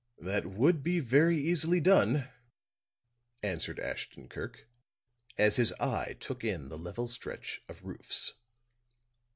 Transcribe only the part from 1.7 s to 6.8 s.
done," answered Ashton Kirk, as his eye took in the